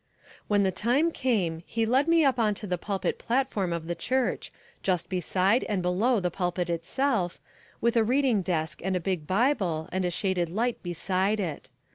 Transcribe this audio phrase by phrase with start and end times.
[0.47, 3.93] When the time came, he led me up on to the pulpit platform of the
[3.93, 7.39] church, just beside and below the pulpit itself,
[7.81, 11.69] with a reading desk and a big bible and a shaded light beside it.